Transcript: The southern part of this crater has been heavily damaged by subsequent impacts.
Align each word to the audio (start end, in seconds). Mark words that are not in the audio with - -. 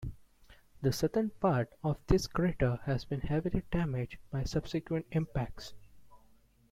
The 0.81 0.91
southern 0.91 1.29
part 1.29 1.69
of 1.83 1.99
this 2.07 2.25
crater 2.25 2.79
has 2.85 3.05
been 3.05 3.21
heavily 3.21 3.61
damaged 3.69 4.17
by 4.31 4.45
subsequent 4.45 5.05
impacts. 5.11 5.75